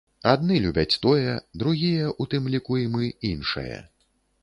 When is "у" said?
2.25-2.29